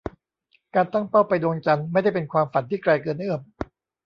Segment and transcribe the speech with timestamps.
[0.75, 3.41] การตั้งเป้าไปดวงจันทร์ ไม่ได้เป็นความฝันที่ไกลเกินเอื้อม